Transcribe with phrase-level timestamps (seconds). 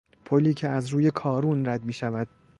[0.25, 2.27] پلی که از روی کارون رد میشود